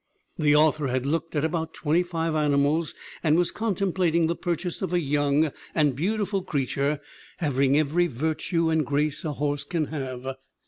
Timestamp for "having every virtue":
7.37-8.71